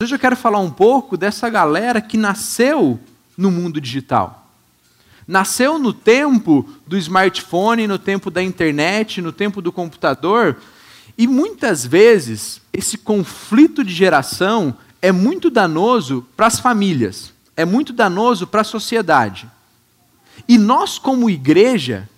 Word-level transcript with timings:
Hoje 0.00 0.14
eu 0.14 0.18
quero 0.20 0.36
falar 0.36 0.60
um 0.60 0.70
pouco 0.70 1.16
dessa 1.16 1.50
galera 1.50 2.00
que 2.00 2.16
nasceu 2.16 3.00
no 3.36 3.50
mundo 3.50 3.80
digital. 3.80 4.48
Nasceu 5.26 5.76
no 5.76 5.92
tempo 5.92 6.64
do 6.86 6.96
smartphone, 6.96 7.88
no 7.88 7.98
tempo 7.98 8.30
da 8.30 8.40
internet, 8.40 9.20
no 9.20 9.32
tempo 9.32 9.60
do 9.60 9.72
computador, 9.72 10.56
e 11.18 11.26
muitas 11.26 11.84
vezes 11.84 12.62
esse 12.72 12.96
conflito 12.96 13.82
de 13.82 13.92
geração 13.92 14.72
é 15.02 15.10
muito 15.10 15.50
danoso 15.50 16.24
para 16.36 16.46
as 16.46 16.60
famílias, 16.60 17.34
é 17.56 17.64
muito 17.64 17.92
danoso 17.92 18.46
para 18.46 18.60
a 18.60 18.64
sociedade. 18.64 19.50
E 20.46 20.56
nós, 20.58 20.96
como 20.96 21.28
igreja, 21.28 22.08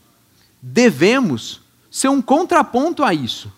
devemos 0.61 1.63
ser 1.91 2.09
um 2.09 2.21
contraponto 2.21 3.03
a 3.03 3.15
isso. 3.15 3.51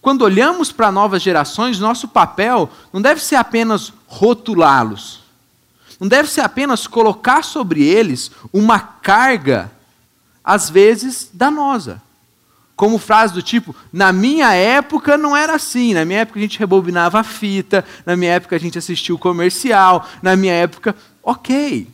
Quando 0.00 0.22
olhamos 0.22 0.72
para 0.72 0.90
novas 0.90 1.22
gerações, 1.22 1.78
nosso 1.78 2.08
papel 2.08 2.70
não 2.92 3.02
deve 3.02 3.22
ser 3.22 3.36
apenas 3.36 3.92
rotulá-los, 4.06 5.20
não 6.00 6.08
deve 6.08 6.30
ser 6.30 6.40
apenas 6.40 6.86
colocar 6.86 7.44
sobre 7.44 7.82
eles 7.84 8.30
uma 8.52 8.78
carga, 8.78 9.70
às 10.42 10.70
vezes 10.70 11.30
danosa. 11.32 12.00
Como 12.74 12.96
frase 12.96 13.34
do 13.34 13.42
tipo: 13.42 13.76
na 13.92 14.10
minha 14.10 14.54
época 14.54 15.18
não 15.18 15.36
era 15.36 15.54
assim, 15.54 15.92
na 15.92 16.02
minha 16.06 16.20
época 16.20 16.38
a 16.38 16.42
gente 16.42 16.58
rebobinava 16.58 17.20
a 17.20 17.22
fita, 17.24 17.84
na 18.06 18.16
minha 18.16 18.32
época 18.32 18.56
a 18.56 18.58
gente 18.58 18.78
assistia 18.78 19.14
o 19.14 19.18
comercial, 19.18 20.08
na 20.22 20.34
minha 20.34 20.54
época. 20.54 20.96
Ok. 21.22 21.86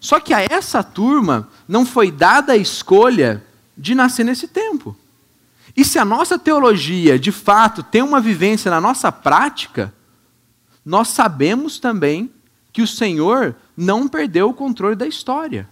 Só 0.00 0.18
que 0.18 0.32
a 0.32 0.40
essa 0.40 0.82
turma 0.82 1.48
não 1.68 1.84
foi 1.84 2.10
dada 2.10 2.54
a 2.54 2.56
escolha 2.56 3.44
de 3.76 3.94
nascer 3.94 4.24
nesse 4.24 4.48
tempo. 4.48 4.96
E 5.76 5.84
se 5.84 5.98
a 5.98 6.04
nossa 6.04 6.38
teologia, 6.38 7.18
de 7.18 7.30
fato, 7.30 7.82
tem 7.82 8.02
uma 8.02 8.20
vivência 8.20 8.70
na 8.70 8.80
nossa 8.80 9.12
prática, 9.12 9.92
nós 10.84 11.08
sabemos 11.08 11.78
também 11.78 12.30
que 12.72 12.80
o 12.80 12.86
Senhor 12.86 13.54
não 13.76 14.08
perdeu 14.08 14.48
o 14.48 14.54
controle 14.54 14.96
da 14.96 15.06
história. 15.06 15.68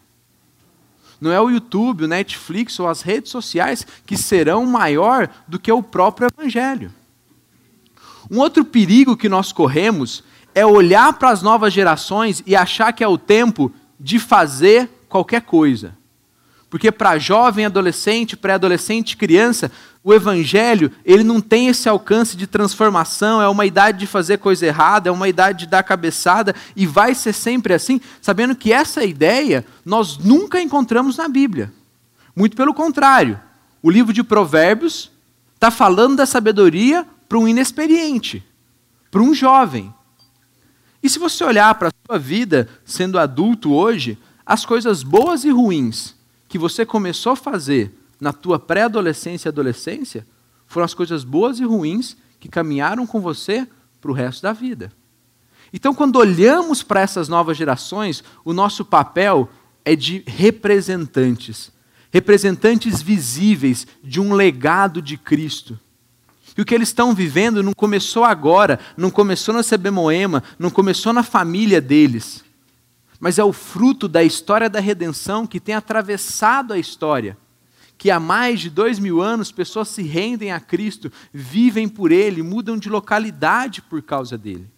Não 1.20 1.32
é 1.32 1.40
o 1.40 1.48
YouTube, 1.48 2.04
o 2.04 2.08
Netflix 2.08 2.78
ou 2.78 2.88
as 2.88 3.00
redes 3.00 3.30
sociais 3.30 3.86
que 4.04 4.16
serão 4.16 4.66
maior 4.66 5.30
do 5.48 5.58
que 5.58 5.72
o 5.72 5.82
próprio 5.82 6.28
Evangelho. 6.28 6.92
Um 8.30 8.38
outro 8.38 8.64
perigo 8.64 9.16
que 9.16 9.28
nós 9.28 9.52
corremos 9.52 10.22
é 10.54 10.66
olhar 10.66 11.12
para 11.14 11.30
as 11.30 11.42
novas 11.42 11.72
gerações 11.72 12.42
e 12.46 12.54
achar 12.54 12.92
que 12.92 13.02
é 13.02 13.08
o 13.08 13.18
tempo 13.18 13.72
de 13.98 14.18
fazer 14.18 14.88
qualquer 15.08 15.42
coisa. 15.42 15.96
Porque 16.68 16.90
para 16.90 17.18
jovem, 17.18 17.66
adolescente, 17.66 18.36
pré-adolescente, 18.36 19.16
criança, 19.16 19.70
o 20.04 20.12
evangelho, 20.12 20.92
ele 21.02 21.24
não 21.24 21.40
tem 21.40 21.68
esse 21.68 21.88
alcance 21.88 22.36
de 22.36 22.46
transformação, 22.46 23.40
é 23.40 23.48
uma 23.48 23.64
idade 23.64 23.98
de 23.98 24.06
fazer 24.06 24.36
coisa 24.36 24.66
errada, 24.66 25.08
é 25.08 25.12
uma 25.12 25.30
idade 25.30 25.60
de 25.60 25.66
dar 25.66 25.82
cabeçada 25.82 26.54
e 26.76 26.86
vai 26.86 27.14
ser 27.14 27.32
sempre 27.32 27.72
assim, 27.72 27.98
sabendo 28.20 28.54
que 28.54 28.70
essa 28.70 29.02
ideia 29.02 29.64
nós 29.82 30.18
nunca 30.18 30.60
encontramos 30.60 31.16
na 31.16 31.26
Bíblia. 31.26 31.72
Muito 32.36 32.54
pelo 32.54 32.74
contrário, 32.74 33.40
o 33.82 33.90
livro 33.90 34.12
de 34.12 34.22
Provérbios 34.22 35.10
está 35.54 35.70
falando 35.70 36.16
da 36.16 36.26
sabedoria 36.26 37.06
para 37.26 37.38
um 37.38 37.48
inexperiente, 37.48 38.44
para 39.10 39.22
um 39.22 39.32
jovem. 39.32 39.92
E 41.02 41.08
se 41.08 41.18
você 41.18 41.42
olhar 41.42 41.74
para 41.76 41.88
a 41.88 41.92
sua 42.06 42.18
vida 42.18 42.68
sendo 42.84 43.18
adulto 43.18 43.72
hoje, 43.72 44.18
as 44.44 44.66
coisas 44.66 45.02
boas 45.02 45.44
e 45.44 45.50
ruins 45.50 46.14
que 46.46 46.58
você 46.58 46.84
começou 46.84 47.32
a 47.32 47.36
fazer 47.36 48.03
na 48.20 48.32
tua 48.32 48.58
pré-adolescência 48.58 49.48
e 49.48 49.50
adolescência 49.50 50.26
foram 50.66 50.84
as 50.84 50.94
coisas 50.94 51.24
boas 51.24 51.60
e 51.60 51.64
ruins 51.64 52.16
que 52.40 52.48
caminharam 52.48 53.06
com 53.06 53.20
você 53.20 53.66
para 54.00 54.10
o 54.10 54.14
resto 54.14 54.42
da 54.42 54.52
vida. 54.52 54.92
Então, 55.72 55.94
quando 55.94 56.16
olhamos 56.16 56.82
para 56.82 57.00
essas 57.00 57.28
novas 57.28 57.56
gerações, 57.56 58.22
o 58.44 58.52
nosso 58.52 58.84
papel 58.84 59.48
é 59.84 59.96
de 59.96 60.22
representantes, 60.26 61.72
representantes 62.12 63.02
visíveis 63.02 63.86
de 64.02 64.20
um 64.20 64.32
legado 64.32 65.02
de 65.02 65.16
Cristo. 65.16 65.78
E 66.56 66.60
o 66.60 66.64
que 66.64 66.74
eles 66.74 66.88
estão 66.88 67.14
vivendo 67.14 67.62
não 67.62 67.72
começou 67.72 68.24
agora, 68.24 68.78
não 68.96 69.10
começou 69.10 69.52
na 69.52 69.64
CB 69.64 69.90
Moema, 69.90 70.42
não 70.58 70.70
começou 70.70 71.12
na 71.12 71.22
família 71.22 71.80
deles 71.80 72.44
mas 73.24 73.38
é 73.38 73.44
o 73.44 73.54
fruto 73.54 74.06
da 74.06 74.22
história 74.22 74.68
da 74.68 74.80
redenção 74.80 75.46
que 75.46 75.58
tem 75.58 75.74
atravessado 75.74 76.74
a 76.74 76.78
história. 76.78 77.38
Que 77.96 78.10
há 78.10 78.18
mais 78.18 78.60
de 78.60 78.70
dois 78.70 78.98
mil 78.98 79.20
anos 79.20 79.52
pessoas 79.52 79.88
se 79.88 80.02
rendem 80.02 80.52
a 80.52 80.60
Cristo, 80.60 81.10
vivem 81.32 81.88
por 81.88 82.12
Ele, 82.12 82.42
mudam 82.42 82.76
de 82.76 82.88
localidade 82.88 83.80
por 83.82 84.02
causa 84.02 84.36
dele. 84.36 84.68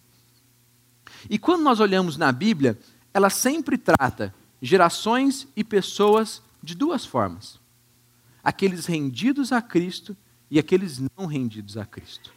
E 1.29 1.37
quando 1.37 1.63
nós 1.63 1.79
olhamos 1.79 2.17
na 2.17 2.31
Bíblia, 2.31 2.77
ela 3.13 3.29
sempre 3.29 3.77
trata 3.77 4.33
gerações 4.61 5.47
e 5.55 5.63
pessoas 5.63 6.41
de 6.61 6.75
duas 6.75 7.05
formas: 7.05 7.59
aqueles 8.43 8.85
rendidos 8.85 9.51
a 9.51 9.61
Cristo 9.61 10.15
e 10.49 10.59
aqueles 10.59 10.99
não 11.17 11.25
rendidos 11.25 11.77
a 11.77 11.85
Cristo. 11.85 12.33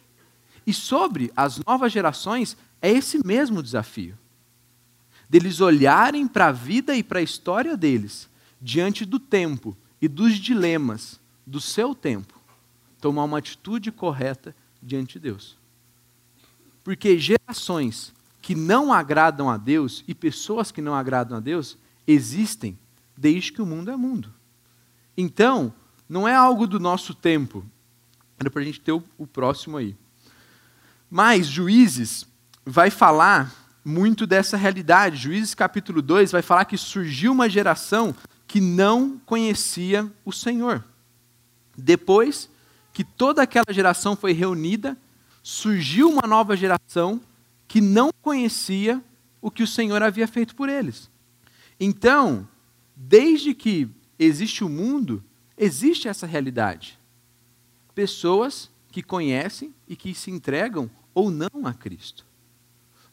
E 0.65 0.73
sobre 0.73 1.31
as 1.35 1.59
novas 1.65 1.91
gerações, 1.91 2.57
é 2.81 2.91
esse 2.91 3.25
mesmo 3.25 3.63
desafio 3.63 4.17
deles 5.31 5.61
olharem 5.61 6.27
para 6.27 6.47
a 6.47 6.51
vida 6.51 6.93
e 6.93 7.01
para 7.01 7.19
a 7.19 7.23
história 7.23 7.77
deles, 7.77 8.29
diante 8.61 9.05
do 9.05 9.17
tempo 9.17 9.77
e 10.01 10.07
dos 10.07 10.35
dilemas 10.35 11.19
do 11.45 11.61
seu 11.61 11.93
tempo, 11.93 12.39
tomar 12.99 13.23
uma 13.23 13.37
atitude 13.37 13.91
correta 13.91 14.55
diante 14.81 15.13
de 15.13 15.19
Deus. 15.19 15.57
Porque 16.83 17.19
gerações 17.19 18.13
que 18.41 18.55
não 18.55 18.91
agradam 18.91 19.49
a 19.49 19.57
Deus 19.57 20.03
e 20.07 20.15
pessoas 20.15 20.71
que 20.71 20.81
não 20.81 20.95
agradam 20.95 21.37
a 21.37 21.39
Deus 21.39 21.77
existem 22.07 22.77
desde 23.15 23.53
que 23.53 23.61
o 23.61 23.65
mundo 23.65 23.91
é 23.91 23.95
mundo. 23.95 24.33
Então, 25.15 25.73
não 26.09 26.27
é 26.27 26.35
algo 26.35 26.65
do 26.65 26.79
nosso 26.79 27.13
tempo. 27.13 27.63
Era 28.39 28.49
para 28.49 28.61
a 28.61 28.65
gente 28.65 28.81
ter 28.81 28.91
o, 28.91 29.27
próximo 29.27 29.77
aí. 29.77 29.95
Mas 31.09 31.45
Juízes 31.45 32.25
vai 32.65 32.89
falar 32.89 33.53
muito 33.85 34.25
dessa 34.25 34.57
realidade. 34.57 35.17
Juízes 35.17 35.53
capítulo 35.53 36.01
2 36.01 36.31
vai 36.31 36.41
falar 36.41 36.65
que 36.65 36.77
surgiu 36.77 37.31
uma 37.31 37.47
geração 37.47 38.15
que 38.51 38.59
não 38.59 39.17
conhecia 39.25 40.11
o 40.25 40.31
Senhor. 40.33 40.83
Depois 41.77 42.49
que 42.91 43.01
toda 43.01 43.41
aquela 43.41 43.71
geração 43.71 44.13
foi 44.13 44.33
reunida, 44.33 44.97
surgiu 45.41 46.09
uma 46.09 46.27
nova 46.27 46.57
geração 46.57 47.21
que 47.65 47.79
não 47.79 48.09
conhecia 48.21 49.01
o 49.41 49.49
que 49.49 49.63
o 49.63 49.67
Senhor 49.67 50.03
havia 50.03 50.27
feito 50.27 50.53
por 50.53 50.67
eles. 50.67 51.09
Então, 51.79 52.45
desde 52.93 53.53
que 53.53 53.87
existe 54.19 54.65
o 54.65 54.69
mundo, 54.69 55.23
existe 55.57 56.09
essa 56.09 56.27
realidade. 56.27 56.99
Pessoas 57.95 58.69
que 58.91 59.01
conhecem 59.01 59.73
e 59.87 59.95
que 59.95 60.13
se 60.13 60.29
entregam 60.29 60.91
ou 61.13 61.31
não 61.31 61.65
a 61.65 61.73
Cristo. 61.73 62.25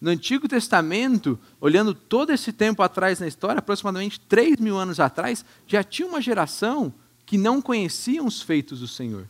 No 0.00 0.10
Antigo 0.10 0.47
Testamento, 0.47 1.38
olhando 1.60 1.92
todo 1.92 2.31
esse 2.31 2.53
tempo 2.53 2.82
atrás 2.82 3.19
na 3.19 3.26
história, 3.26 3.59
aproximadamente 3.59 4.20
3 4.20 4.60
mil 4.60 4.78
anos 4.78 5.00
atrás, 5.00 5.44
já 5.66 5.82
tinha 5.82 6.06
uma 6.06 6.20
geração 6.20 6.94
que 7.26 7.36
não 7.36 7.60
conheciam 7.60 8.26
os 8.26 8.41
feitos 8.41 8.81
do 8.81 8.86
Senhor. 8.86 9.28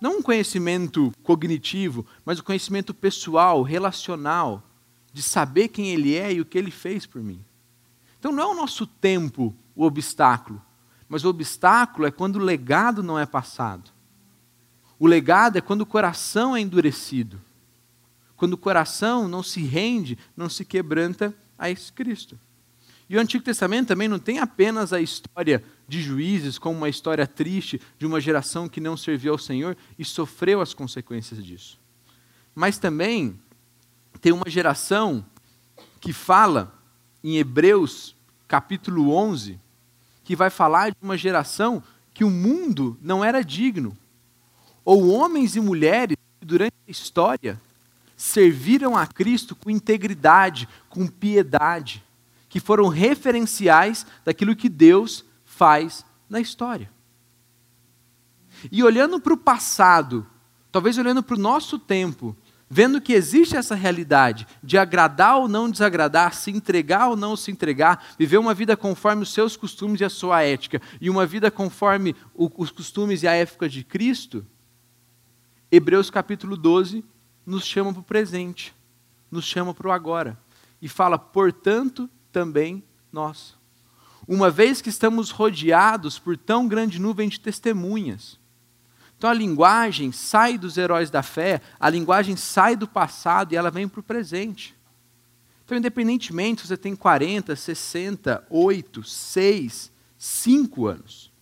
Não 0.00 0.18
um 0.18 0.22
conhecimento 0.22 1.12
cognitivo, 1.22 2.06
mas 2.24 2.38
o 2.38 2.42
um 2.42 2.44
conhecimento 2.44 2.92
pessoal, 2.92 3.62
relacional, 3.62 4.62
de 5.10 5.22
saber 5.22 5.68
quem 5.68 5.88
Ele 5.88 6.14
é 6.14 6.34
e 6.34 6.40
o 6.40 6.44
que 6.44 6.58
Ele 6.58 6.70
fez 6.70 7.06
por 7.06 7.22
mim. 7.22 7.42
Então 8.18 8.30
não 8.30 8.42
é 8.42 8.46
o 8.46 8.54
nosso 8.54 8.86
tempo 8.86 9.54
o 9.74 9.84
obstáculo, 9.84 10.60
mas 11.08 11.24
o 11.24 11.30
obstáculo 11.30 12.06
é 12.06 12.10
quando 12.10 12.36
o 12.36 12.44
legado 12.44 13.02
não 13.02 13.18
é 13.18 13.24
passado. 13.24 13.90
O 14.98 15.06
legado 15.06 15.56
é 15.56 15.60
quando 15.62 15.80
o 15.80 15.86
coração 15.86 16.54
é 16.54 16.60
endurecido 16.60 17.40
quando 18.44 18.52
o 18.52 18.58
coração 18.58 19.26
não 19.26 19.42
se 19.42 19.62
rende, 19.62 20.18
não 20.36 20.50
se 20.50 20.66
quebranta 20.66 21.34
a 21.58 21.70
esse 21.70 21.90
Cristo. 21.90 22.38
E 23.08 23.16
o 23.16 23.18
Antigo 23.18 23.42
Testamento 23.42 23.88
também 23.88 24.06
não 24.06 24.18
tem 24.18 24.38
apenas 24.38 24.92
a 24.92 25.00
história 25.00 25.64
de 25.88 26.02
juízes 26.02 26.58
como 26.58 26.76
uma 26.76 26.90
história 26.90 27.26
triste 27.26 27.80
de 27.98 28.04
uma 28.04 28.20
geração 28.20 28.68
que 28.68 28.82
não 28.82 28.98
serviu 28.98 29.32
ao 29.32 29.38
Senhor 29.38 29.74
e 29.98 30.04
sofreu 30.04 30.60
as 30.60 30.74
consequências 30.74 31.42
disso. 31.42 31.80
Mas 32.54 32.76
também 32.76 33.40
tem 34.20 34.30
uma 34.30 34.50
geração 34.50 35.24
que 35.98 36.12
fala 36.12 36.78
em 37.22 37.38
Hebreus 37.38 38.14
capítulo 38.46 39.10
11, 39.10 39.58
que 40.22 40.36
vai 40.36 40.50
falar 40.50 40.90
de 40.90 40.98
uma 41.00 41.16
geração 41.16 41.82
que 42.12 42.24
o 42.24 42.30
mundo 42.30 42.98
não 43.00 43.24
era 43.24 43.42
digno, 43.42 43.96
ou 44.84 45.08
homens 45.08 45.56
e 45.56 45.62
mulheres 45.62 46.18
que 46.38 46.44
durante 46.44 46.74
a 46.86 46.90
história 46.90 47.58
serviram 48.16 48.96
a 48.96 49.06
Cristo 49.06 49.56
com 49.56 49.70
integridade, 49.70 50.68
com 50.88 51.06
piedade, 51.06 52.04
que 52.48 52.60
foram 52.60 52.88
referenciais 52.88 54.06
daquilo 54.24 54.56
que 54.56 54.68
Deus 54.68 55.24
faz 55.44 56.04
na 56.28 56.40
história. 56.40 56.90
E 58.70 58.82
olhando 58.82 59.20
para 59.20 59.34
o 59.34 59.36
passado, 59.36 60.26
talvez 60.70 60.96
olhando 60.96 61.22
para 61.22 61.34
o 61.34 61.38
nosso 61.38 61.78
tempo, 61.78 62.36
vendo 62.70 63.00
que 63.00 63.12
existe 63.12 63.56
essa 63.56 63.74
realidade 63.74 64.46
de 64.62 64.78
agradar 64.78 65.36
ou 65.36 65.48
não 65.48 65.70
desagradar, 65.70 66.34
se 66.34 66.50
entregar 66.50 67.08
ou 67.08 67.16
não 67.16 67.36
se 67.36 67.50
entregar, 67.50 68.04
viver 68.18 68.38
uma 68.38 68.54
vida 68.54 68.76
conforme 68.76 69.22
os 69.22 69.32
seus 69.32 69.56
costumes 69.56 70.00
e 70.00 70.04
a 70.04 70.10
sua 70.10 70.42
ética, 70.42 70.80
e 71.00 71.10
uma 71.10 71.26
vida 71.26 71.50
conforme 71.50 72.16
os 72.34 72.70
costumes 72.70 73.22
e 73.22 73.28
a 73.28 73.32
ética 73.32 73.68
de 73.68 73.84
Cristo, 73.84 74.46
Hebreus 75.70 76.08
capítulo 76.08 76.56
12 76.56 77.04
nos 77.44 77.64
chama 77.64 77.92
para 77.92 78.00
o 78.00 78.04
presente, 78.04 78.74
nos 79.30 79.44
chama 79.44 79.74
para 79.74 79.88
o 79.88 79.92
agora, 79.92 80.38
e 80.80 80.88
fala, 80.88 81.18
portanto, 81.18 82.08
também 82.32 82.82
nós. 83.12 83.56
Uma 84.26 84.50
vez 84.50 84.80
que 84.80 84.88
estamos 84.88 85.30
rodeados 85.30 86.18
por 86.18 86.36
tão 86.36 86.66
grande 86.66 86.98
nuvem 86.98 87.28
de 87.28 87.38
testemunhas, 87.38 88.38
então 89.16 89.30
a 89.30 89.34
linguagem 89.34 90.12
sai 90.12 90.58
dos 90.58 90.76
heróis 90.76 91.10
da 91.10 91.22
fé, 91.22 91.60
a 91.78 91.88
linguagem 91.88 92.36
sai 92.36 92.76
do 92.76 92.86
passado 92.86 93.52
e 93.52 93.56
ela 93.56 93.70
vem 93.70 93.88
para 93.88 94.00
o 94.00 94.02
presente. 94.02 94.76
Então, 95.64 95.78
independentemente 95.78 96.60
se 96.60 96.68
você 96.68 96.76
tem 96.76 96.94
40, 96.94 97.56
60, 97.56 98.46
8, 98.50 99.02
6, 99.02 99.92
5 100.18 100.86
anos, 100.86 101.32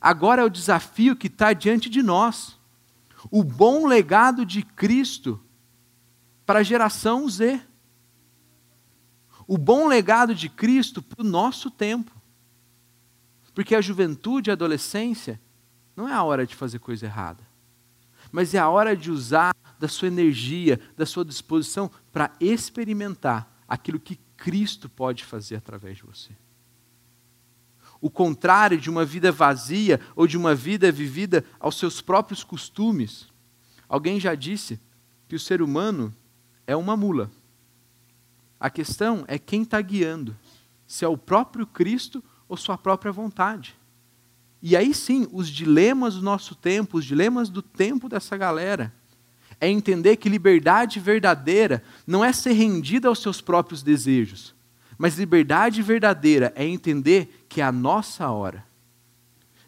agora 0.00 0.42
é 0.42 0.44
o 0.44 0.50
desafio 0.50 1.14
que 1.14 1.28
está 1.28 1.52
diante 1.52 1.88
de 1.88 2.02
nós. 2.02 2.55
O 3.30 3.42
bom 3.42 3.86
legado 3.86 4.44
de 4.44 4.62
Cristo 4.62 5.40
para 6.44 6.60
a 6.60 6.62
geração 6.62 7.28
Z. 7.28 7.60
O 9.46 9.58
bom 9.58 9.86
legado 9.88 10.34
de 10.34 10.48
Cristo 10.48 11.02
para 11.02 11.24
o 11.24 11.28
nosso 11.28 11.70
tempo. 11.70 12.12
Porque 13.54 13.74
a 13.74 13.80
juventude 13.80 14.48
e 14.48 14.52
a 14.52 14.54
adolescência 14.54 15.40
não 15.96 16.08
é 16.08 16.12
a 16.12 16.22
hora 16.22 16.46
de 16.46 16.54
fazer 16.54 16.78
coisa 16.78 17.06
errada, 17.06 17.42
mas 18.30 18.52
é 18.52 18.58
a 18.58 18.68
hora 18.68 18.94
de 18.94 19.10
usar 19.10 19.56
da 19.78 19.88
sua 19.88 20.08
energia, 20.08 20.78
da 20.94 21.06
sua 21.06 21.24
disposição 21.24 21.90
para 22.12 22.32
experimentar 22.38 23.50
aquilo 23.66 23.98
que 23.98 24.16
Cristo 24.36 24.88
pode 24.88 25.24
fazer 25.24 25.56
através 25.56 25.96
de 25.96 26.02
você. 26.02 26.32
O 28.06 28.10
contrário 28.10 28.78
de 28.78 28.88
uma 28.88 29.04
vida 29.04 29.32
vazia 29.32 30.00
ou 30.14 30.28
de 30.28 30.36
uma 30.36 30.54
vida 30.54 30.92
vivida 30.92 31.44
aos 31.58 31.76
seus 31.76 32.00
próprios 32.00 32.44
costumes. 32.44 33.26
Alguém 33.88 34.20
já 34.20 34.36
disse 34.36 34.78
que 35.26 35.34
o 35.34 35.40
ser 35.40 35.60
humano 35.60 36.14
é 36.68 36.76
uma 36.76 36.96
mula. 36.96 37.28
A 38.60 38.70
questão 38.70 39.24
é 39.26 39.40
quem 39.40 39.62
está 39.62 39.80
guiando, 39.80 40.36
se 40.86 41.04
é 41.04 41.08
o 41.08 41.18
próprio 41.18 41.66
Cristo 41.66 42.22
ou 42.48 42.56
sua 42.56 42.78
própria 42.78 43.10
vontade. 43.10 43.76
E 44.62 44.76
aí 44.76 44.94
sim, 44.94 45.26
os 45.32 45.48
dilemas 45.48 46.14
do 46.14 46.22
nosso 46.22 46.54
tempo, 46.54 46.98
os 46.98 47.04
dilemas 47.04 47.48
do 47.48 47.60
tempo 47.60 48.08
dessa 48.08 48.36
galera, 48.36 48.94
é 49.60 49.68
entender 49.68 50.14
que 50.14 50.28
liberdade 50.28 51.00
verdadeira 51.00 51.82
não 52.06 52.24
é 52.24 52.32
ser 52.32 52.52
rendida 52.52 53.08
aos 53.08 53.18
seus 53.20 53.40
próprios 53.40 53.82
desejos, 53.82 54.54
mas 54.98 55.18
liberdade 55.18 55.82
verdadeira 55.82 56.52
é 56.56 56.64
entender 56.64 57.46
que 57.48 57.60
é 57.60 57.64
a 57.64 57.72
nossa 57.72 58.30
hora 58.30 58.66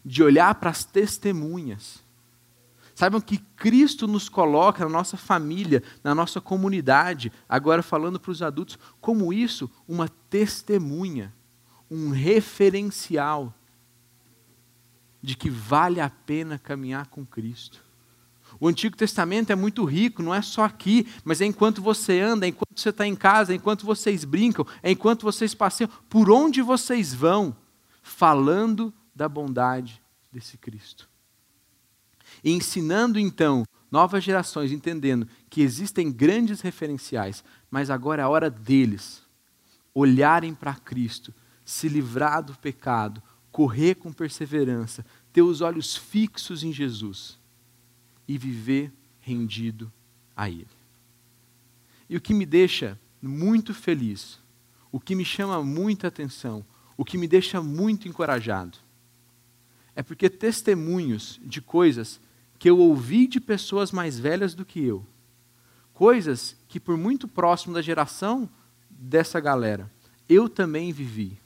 de 0.03 0.23
olhar 0.23 0.55
para 0.55 0.69
as 0.69 0.83
testemunhas. 0.83 2.03
Saibam 2.95 3.21
que 3.21 3.37
Cristo 3.37 4.07
nos 4.07 4.27
coloca 4.27 4.83
na 4.83 4.89
nossa 4.89 5.15
família, 5.15 5.83
na 6.03 6.13
nossa 6.13 6.41
comunidade, 6.41 7.31
agora 7.47 7.81
falando 7.81 8.19
para 8.19 8.31
os 8.31 8.41
adultos, 8.41 8.77
como 8.99 9.31
isso, 9.31 9.69
uma 9.87 10.09
testemunha, 10.29 11.33
um 11.89 12.09
referencial 12.09 13.53
de 15.21 15.35
que 15.35 15.49
vale 15.49 16.01
a 16.01 16.09
pena 16.09 16.57
caminhar 16.57 17.07
com 17.07 17.25
Cristo. 17.25 17.88
O 18.59 18.67
Antigo 18.67 18.95
Testamento 18.95 19.51
é 19.51 19.55
muito 19.55 19.83
rico, 19.83 20.23
não 20.23 20.33
é 20.33 20.41
só 20.41 20.63
aqui, 20.63 21.07
mas 21.23 21.41
é 21.41 21.45
enquanto 21.45 21.81
você 21.81 22.19
anda, 22.19 22.45
é 22.45 22.49
enquanto 22.49 22.79
você 22.79 22.89
está 22.89 23.05
em 23.05 23.15
casa, 23.15 23.51
é 23.51 23.55
enquanto 23.55 23.85
vocês 23.85 24.23
brincam, 24.23 24.65
é 24.81 24.91
enquanto 24.91 25.23
vocês 25.23 25.53
passeiam, 25.53 25.89
por 26.09 26.29
onde 26.31 26.61
vocês 26.61 27.13
vão, 27.13 27.55
falando 28.01 28.93
da 29.13 29.27
bondade 29.27 30.01
desse 30.31 30.57
Cristo. 30.57 31.09
E 32.43 32.51
ensinando 32.51 33.19
então 33.19 33.65
novas 33.91 34.23
gerações, 34.23 34.71
entendendo 34.71 35.27
que 35.49 35.61
existem 35.61 36.11
grandes 36.11 36.61
referenciais, 36.61 37.43
mas 37.69 37.89
agora 37.89 38.21
é 38.21 38.25
a 38.25 38.29
hora 38.29 38.49
deles 38.49 39.23
olharem 39.93 40.53
para 40.53 40.75
Cristo, 40.75 41.33
se 41.65 41.89
livrar 41.89 42.43
do 42.43 42.55
pecado, 42.55 43.21
correr 43.51 43.95
com 43.95 44.13
perseverança, 44.13 45.05
ter 45.33 45.41
os 45.41 45.61
olhos 45.61 45.95
fixos 45.95 46.63
em 46.63 46.71
Jesus 46.71 47.38
e 48.29 48.37
viver 48.37 48.93
rendido 49.19 49.91
a 50.33 50.49
Ele. 50.49 50.69
E 52.07 52.15
o 52.15 52.21
que 52.21 52.33
me 52.33 52.45
deixa 52.45 52.97
muito 53.21 53.73
feliz, 53.73 54.39
o 54.89 55.01
que 55.01 55.15
me 55.15 55.25
chama 55.25 55.61
muita 55.61 56.07
atenção, 56.07 56.65
o 56.95 57.03
que 57.03 57.17
me 57.17 57.27
deixa 57.27 57.61
muito 57.61 58.07
encorajado, 58.07 58.77
é 59.93 60.01
porque 60.01 60.29
testemunhos 60.29 61.41
de 61.43 61.59
coisas 61.59 62.21
que 62.57 62.69
eu 62.69 62.77
ouvi 62.77 63.27
de 63.27 63.41
pessoas 63.41 63.91
mais 63.91 64.17
velhas 64.17 64.53
do 64.53 64.63
que 64.63 64.79
eu, 64.79 65.05
coisas 65.93 66.55
que 66.69 66.79
por 66.79 66.95
muito 66.95 67.27
próximo 67.27 67.73
da 67.73 67.81
geração 67.81 68.49
dessa 68.89 69.41
galera, 69.41 69.91
eu 70.29 70.47
também 70.47 70.93
vivi 70.93 71.37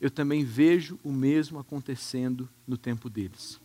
eu 0.00 0.10
também 0.10 0.42
vejo 0.44 0.98
o 1.04 1.12
mesmo 1.12 1.58
acontecendo 1.58 2.48
no 2.66 2.78
tempo 2.78 3.10
deles. 3.10 3.60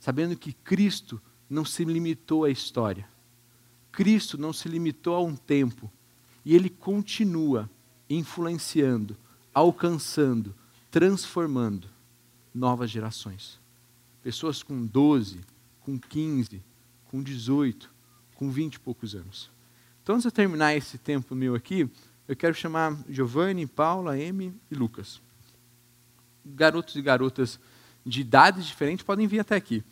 Sabendo 0.00 0.36
que 0.36 0.52
Cristo 0.52 1.20
não 1.52 1.64
se 1.64 1.84
limitou 1.84 2.44
à 2.44 2.50
história, 2.50 3.08
Cristo 3.90 4.38
não 4.38 4.52
se 4.52 4.68
limitou 4.68 5.14
a 5.14 5.22
um 5.22 5.36
tempo, 5.36 5.90
e 6.44 6.54
Ele 6.54 6.70
continua 6.70 7.70
influenciando, 8.08 9.16
alcançando, 9.54 10.54
transformando 10.90 11.88
novas 12.54 12.90
gerações. 12.90 13.60
Pessoas 14.22 14.62
com 14.62 14.84
12, 14.84 15.40
com 15.80 15.98
15, 15.98 16.62
com 17.04 17.22
18, 17.22 17.92
com 18.34 18.50
20 18.50 18.74
e 18.74 18.80
poucos 18.80 19.14
anos. 19.14 19.50
Então, 20.02 20.14
antes 20.16 20.26
de 20.26 20.32
terminar 20.32 20.74
esse 20.74 20.98
tempo 20.98 21.34
meu 21.34 21.54
aqui, 21.54 21.88
eu 22.26 22.34
quero 22.34 22.54
chamar 22.54 22.98
Giovanni, 23.08 23.66
Paula, 23.66 24.12
Amy 24.12 24.54
e 24.70 24.74
Lucas 24.74 25.20
garotos 26.44 26.96
e 26.96 27.02
garotas 27.02 27.60
de 28.04 28.20
idades 28.20 28.66
diferentes 28.66 29.04
podem 29.04 29.26
vir 29.26 29.40
até 29.40 29.56
aqui. 29.56 29.84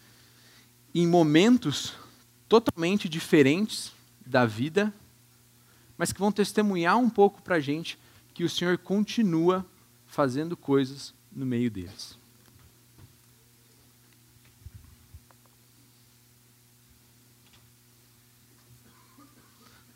Em 0.94 1.06
momentos 1.06 1.94
totalmente 2.48 3.08
diferentes 3.08 3.92
da 4.26 4.44
vida, 4.44 4.92
mas 5.96 6.12
que 6.12 6.20
vão 6.20 6.32
testemunhar 6.32 6.98
um 6.98 7.10
pouco 7.10 7.42
para 7.42 7.56
a 7.56 7.60
gente 7.60 7.98
que 8.34 8.44
o 8.44 8.48
Senhor 8.48 8.78
continua 8.78 9.64
fazendo 10.06 10.56
coisas 10.56 11.14
no 11.30 11.46
meio 11.46 11.70
deles. 11.70 12.18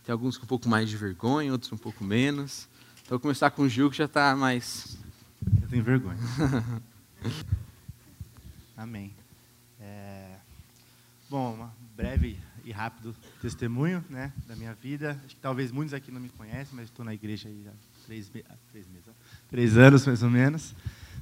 Tem 0.04 0.12
alguns 0.12 0.36
com 0.36 0.44
um 0.44 0.48
pouco 0.48 0.68
mais 0.68 0.88
de 0.88 0.96
vergonha, 0.96 1.50
outros 1.50 1.72
um 1.72 1.78
pouco 1.78 2.04
menos. 2.04 2.68
Então, 2.96 3.10
vou 3.10 3.20
começar 3.20 3.50
com 3.50 3.62
o 3.62 3.68
Gil, 3.68 3.90
que 3.90 3.96
já 3.96 4.04
está 4.04 4.36
mais 4.36 4.98
eu 5.62 5.68
tenho 5.68 5.84
vergonha. 5.84 6.18
Amém. 8.76 9.14
É... 9.80 10.23
Bom, 11.34 11.68
um 11.82 11.96
breve 11.96 12.38
e 12.64 12.70
rápido 12.70 13.12
testemunho 13.42 14.04
né, 14.08 14.32
da 14.46 14.54
minha 14.54 14.72
vida. 14.72 15.20
Acho 15.26 15.34
que 15.34 15.42
talvez 15.42 15.72
muitos 15.72 15.92
aqui 15.92 16.12
não 16.12 16.20
me 16.20 16.28
conhecem, 16.28 16.76
mas 16.76 16.84
estou 16.84 17.04
na 17.04 17.12
igreja 17.12 17.48
há 17.48 18.06
três, 18.06 18.30
três 18.70 18.86
meses, 18.86 19.04
três 19.50 19.76
anos 19.76 20.06
mais 20.06 20.22
ou 20.22 20.30
menos. 20.30 20.76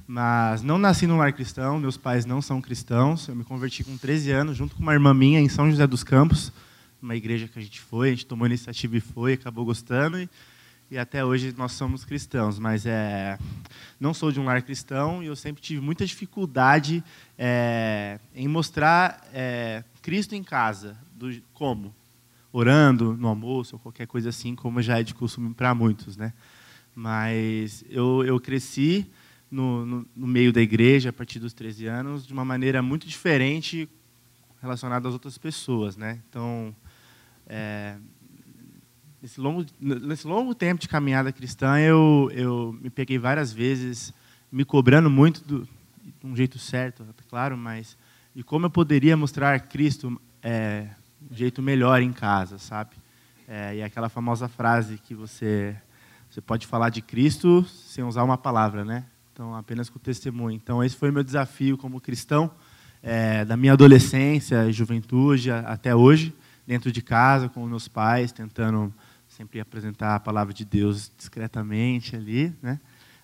Mas 0.05 0.61
não 0.61 0.77
nasci 0.77 1.07
num 1.07 1.17
lar 1.17 1.33
cristão, 1.33 1.79
meus 1.79 1.97
pais 1.97 2.27
não 2.27 2.43
são 2.43 2.61
cristãos. 2.61 3.27
Eu 3.27 3.35
me 3.35 3.43
converti 3.43 3.83
com 3.83 3.97
13 3.97 4.29
anos, 4.29 4.55
junto 4.55 4.75
com 4.75 4.83
uma 4.83 4.93
irmã 4.93 5.15
minha, 5.15 5.39
em 5.39 5.49
São 5.49 5.67
José 5.67 5.87
dos 5.87 6.03
Campos, 6.03 6.51
uma 7.01 7.15
igreja 7.15 7.47
que 7.47 7.57
a 7.57 7.61
gente 7.63 7.81
foi, 7.81 8.09
a 8.09 8.11
gente 8.11 8.27
tomou 8.27 8.45
iniciativa 8.45 8.95
e 8.95 8.99
foi, 8.99 9.33
acabou 9.33 9.65
gostando. 9.65 10.19
E 10.19 10.29
e 10.93 10.97
até 10.99 11.25
hoje 11.25 11.55
nós 11.57 11.71
somos 11.71 12.05
cristãos, 12.05 12.59
mas 12.59 12.85
é, 12.85 13.39
não 13.99 14.13
sou 14.13 14.31
de 14.31 14.39
um 14.39 14.45
lar 14.45 14.61
cristão 14.61 15.23
e 15.23 15.25
eu 15.25 15.35
sempre 15.35 15.59
tive 15.59 15.81
muita 15.81 16.05
dificuldade 16.05 17.03
é, 17.35 18.19
em 18.35 18.47
mostrar 18.47 19.19
é, 19.33 19.83
Cristo 20.03 20.35
em 20.35 20.43
casa. 20.43 20.95
Do, 21.15 21.33
como? 21.51 21.95
Orando 22.51 23.17
no 23.17 23.27
almoço 23.27 23.75
ou 23.75 23.79
qualquer 23.79 24.05
coisa 24.05 24.29
assim, 24.29 24.53
como 24.53 24.83
já 24.83 24.99
é 24.99 25.03
de 25.03 25.15
costume 25.15 25.51
para 25.55 25.73
muitos. 25.73 26.15
Né? 26.15 26.31
Mas 26.93 27.83
eu, 27.89 28.23
eu 28.23 28.39
cresci 28.39 29.09
no, 29.49 29.87
no, 29.87 30.07
no, 30.15 30.27
meio 30.27 30.53
da 30.53 30.61
igreja 30.61 31.09
a 31.09 31.13
partir 31.13 31.39
dos 31.39 31.53
13 31.53 31.87
anos 31.87 32.27
de 32.27 32.33
uma 32.33 32.45
maneira 32.45 32.83
muito 32.83 33.07
diferente 33.07 33.89
relacionada 34.61 35.07
às 35.07 35.13
outras 35.15 35.39
pessoas. 35.39 35.97
Né? 35.97 36.21
Então, 36.29 36.75
é, 37.47 37.97
nesse 39.23 39.39
longo, 39.39 39.65
nesse 39.79 40.27
longo 40.27 40.53
tempo 40.53 40.81
de 40.81 40.89
caminhada 40.89 41.31
cristã, 41.31 41.79
eu, 41.79 42.29
eu 42.33 42.77
me 42.81 42.89
peguei 42.89 43.17
várias 43.17 43.53
vezes 43.53 44.13
me 44.51 44.65
cobrando 44.65 45.09
muito 45.09 45.41
do, 45.45 45.63
de 46.03 46.27
um 46.27 46.35
jeito 46.35 46.59
certo, 46.59 47.05
claro, 47.29 47.55
mas 47.57 47.97
de 48.35 48.43
como 48.43 48.65
eu 48.65 48.69
poderia 48.69 49.15
mostrar 49.15 49.57
Cristo 49.61 50.21
é, 50.41 50.87
um 51.31 51.33
jeito 51.33 51.61
melhor 51.61 52.01
em 52.01 52.11
casa, 52.11 52.57
sabe? 52.57 52.91
É, 53.47 53.77
e 53.77 53.81
aquela 53.81 54.09
famosa 54.09 54.49
frase 54.49 54.97
que 54.97 55.15
você 55.15 55.73
você 56.29 56.41
pode 56.41 56.65
falar 56.65 56.89
de 56.89 57.01
Cristo 57.01 57.63
sem 57.63 58.03
usar 58.03 58.23
uma 58.23 58.37
palavra, 58.37 58.83
né? 58.83 59.05
Então, 59.31 59.55
apenas 59.55 59.87
com 59.87 59.99
testemunho. 59.99 60.55
Então, 60.55 60.83
esse 60.83 60.95
foi 60.95 61.11
o 61.11 61.13
meu 61.13 61.23
desafio 61.23 61.77
como 61.77 62.01
cristão, 62.01 62.51
é, 63.03 63.45
da 63.45 63.55
minha 63.55 63.73
adolescência 63.73 64.71
juventude 64.71 65.51
até 65.51 65.95
hoje, 65.95 66.33
dentro 66.65 66.91
de 66.91 67.03
casa, 67.03 67.49
com 67.49 67.65
meus 67.67 67.87
pais, 67.87 68.31
tentando 68.31 68.91
sempre 69.35 69.59
apresentar 69.59 70.13
a 70.13 70.19
palavra 70.19 70.53
de 70.53 70.63
Deus 70.63 71.11
discretamente 71.17 72.15
ali, 72.15 72.53
né? 72.61 72.79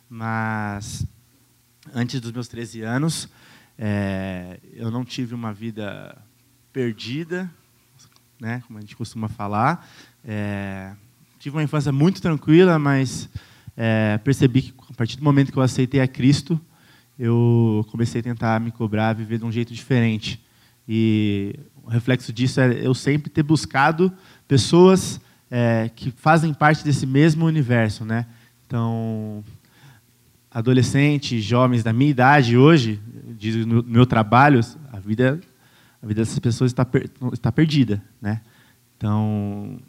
Mas, 0.10 1.06
antes 1.94 2.20
dos 2.20 2.32
meus 2.32 2.48
13 2.48 2.82
anos, 2.82 3.30
é, 3.78 4.60
eu 4.74 4.90
não 4.90 5.06
tive 5.06 5.36
uma 5.36 5.54
vida 5.54 6.18
perdida, 6.74 7.48
né? 8.40 8.64
Como 8.66 8.80
a 8.80 8.82
gente 8.82 8.96
costuma 8.96 9.28
falar. 9.28 9.88
É, 10.26 10.94
tive 11.38 11.56
uma 11.56 11.64
infância 11.64 11.92
muito 11.92 12.20
tranquila, 12.20 12.80
mas 12.80 13.30
é, 13.78 14.18
percebi 14.24 14.64
que 14.64 14.74
a 14.90 14.94
partir 14.96 15.16
do 15.16 15.24
momento 15.24 15.52
que 15.52 15.60
eu 15.60 15.64
aceitei 15.64 16.02
a 16.02 16.08
Cristo, 16.08 16.60
eu 17.20 17.86
comecei 17.92 18.20
a 18.22 18.24
tentar 18.24 18.60
me 18.60 18.72
cobrar, 18.72 19.14
viver 19.14 19.38
de 19.38 19.46
um 19.46 19.52
jeito 19.52 19.72
diferente. 19.76 20.44
E 20.88 21.56
o 21.84 21.88
reflexo 21.88 22.34
disso 22.34 22.60
é 22.62 22.84
eu 22.84 22.96
sempre 22.96 23.30
ter 23.30 23.44
buscado 23.44 24.12
pessoas 24.48 25.22
é, 25.50 25.90
que 25.96 26.12
fazem 26.12 26.54
parte 26.54 26.84
desse 26.84 27.06
mesmo 27.06 27.46
universo, 27.46 28.06
né? 28.06 28.26
Então, 28.66 29.44
adolescentes, 30.52 31.44
jovens 31.44 31.84
da 31.84 31.94
minha 31.94 32.12
idade 32.12 32.58
hoje, 32.58 33.00
diz 33.38 33.66
no 33.66 33.84
meu 33.84 34.06
trabalho, 34.06 34.60
a 34.92 35.00
vida, 35.00 35.40
a 36.02 36.08
vida 36.08 36.22
dessas 36.22 36.40
pessoas 36.40 36.72
está, 36.72 36.86
per, 36.86 37.10
está 37.34 37.52
perdida, 37.52 38.02
né? 38.22 38.42
Então, 38.98 39.80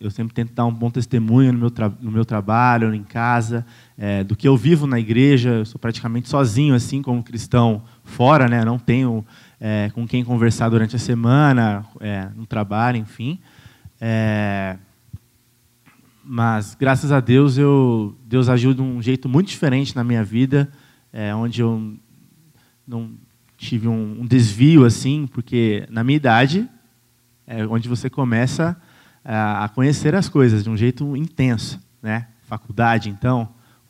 eu 0.00 0.10
sempre 0.10 0.32
tento 0.34 0.54
dar 0.54 0.64
um 0.64 0.72
bom 0.72 0.90
testemunho 0.90 1.52
no 1.52 1.58
meu, 1.58 1.70
no 2.00 2.10
meu 2.10 2.24
trabalho, 2.24 2.94
em 2.94 3.02
casa, 3.02 3.66
é, 3.98 4.24
do 4.24 4.34
que 4.34 4.48
eu 4.48 4.56
vivo 4.56 4.86
na 4.86 4.98
igreja. 4.98 5.50
Eu 5.50 5.66
sou 5.66 5.78
praticamente 5.78 6.28
sozinho, 6.28 6.74
assim, 6.74 7.02
como 7.02 7.22
cristão, 7.22 7.82
fora, 8.02 8.48
né? 8.48 8.64
Não 8.64 8.78
tenho 8.78 9.24
é, 9.60 9.90
com 9.94 10.08
quem 10.08 10.24
conversar 10.24 10.70
durante 10.70 10.96
a 10.96 10.98
semana, 10.98 11.84
é, 12.00 12.28
no 12.34 12.46
trabalho, 12.46 12.96
enfim. 12.96 13.38
É, 14.00 14.78
mas, 16.32 16.76
graças 16.78 17.10
a 17.10 17.18
Deus, 17.18 17.58
eu, 17.58 18.16
Deus 18.24 18.48
agiu 18.48 18.72
de 18.72 18.80
um 18.80 19.02
jeito 19.02 19.28
muito 19.28 19.48
diferente 19.48 19.96
na 19.96 20.04
minha 20.04 20.22
vida, 20.22 20.70
é, 21.12 21.34
onde 21.34 21.60
eu 21.60 21.96
não 22.86 23.10
tive 23.58 23.88
um, 23.88 24.20
um 24.20 24.24
desvio, 24.24 24.84
assim, 24.84 25.26
porque 25.26 25.84
na 25.90 26.04
minha 26.04 26.14
idade, 26.14 26.68
é 27.44 27.66
onde 27.66 27.88
você 27.88 28.08
começa 28.08 28.80
a 29.24 29.68
conhecer 29.74 30.14
as 30.14 30.28
coisas 30.28 30.62
de 30.62 30.70
um 30.70 30.76
jeito 30.76 31.16
intenso, 31.16 31.80
né? 32.00 32.28
Faculdade, 32.44 33.10
então, 33.10 33.48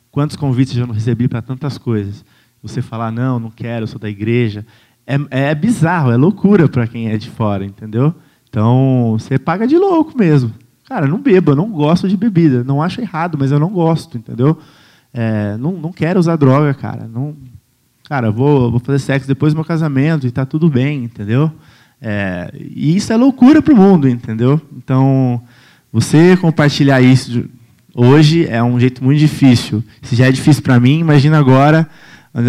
quantos 0.09 0.35
convites 0.35 0.75
eu 0.75 0.87
não 0.87 0.95
recebi 0.95 1.27
para 1.27 1.43
tantas 1.43 1.77
coisas? 1.77 2.25
Você 2.63 2.81
falar 2.81 3.11
não, 3.11 3.39
não 3.39 3.51
quero, 3.51 3.85
sou 3.85 3.99
da 3.99 4.09
igreja, 4.09 4.65
é, 5.05 5.49
é 5.49 5.53
bizarro, 5.53 6.09
é 6.09 6.17
loucura 6.17 6.67
para 6.67 6.87
quem 6.87 7.11
é 7.11 7.17
de 7.19 7.29
fora, 7.29 7.63
entendeu? 7.63 8.15
Então, 8.49 9.15
você 9.19 9.37
paga 9.37 9.67
de 9.67 9.77
louco 9.77 10.17
mesmo. 10.17 10.51
Cara, 10.91 11.07
não 11.07 11.21
bebo, 11.21 11.51
eu 11.51 11.55
não 11.55 11.69
gosto 11.69 12.09
de 12.09 12.17
bebida, 12.17 12.65
não 12.65 12.83
acho 12.83 12.99
errado, 12.99 13.37
mas 13.39 13.49
eu 13.49 13.57
não 13.57 13.69
gosto, 13.69 14.17
entendeu? 14.17 14.59
É, 15.13 15.55
não, 15.55 15.71
não 15.71 15.93
quero 15.93 16.19
usar 16.19 16.35
droga, 16.35 16.73
cara. 16.73 17.07
Não, 17.07 17.33
cara, 18.09 18.29
vou, 18.29 18.69
vou 18.69 18.79
fazer 18.81 18.99
sexo 18.99 19.25
depois 19.25 19.53
do 19.53 19.55
meu 19.55 19.63
casamento 19.63 20.25
e 20.25 20.27
está 20.27 20.45
tudo 20.45 20.69
bem, 20.69 21.05
entendeu? 21.05 21.49
É, 22.01 22.51
e 22.53 22.93
isso 22.93 23.13
é 23.13 23.15
loucura 23.15 23.61
para 23.61 23.73
o 23.73 23.77
mundo, 23.77 24.05
entendeu? 24.05 24.59
Então, 24.75 25.41
você 25.93 26.35
compartilhar 26.35 26.99
isso 26.99 27.45
hoje 27.95 28.45
é 28.49 28.61
um 28.61 28.77
jeito 28.77 29.01
muito 29.01 29.19
difícil. 29.19 29.81
Se 30.01 30.13
já 30.13 30.27
é 30.27 30.31
difícil 30.33 30.61
para 30.61 30.77
mim, 30.77 30.99
imagina 30.99 31.39
agora 31.39 31.87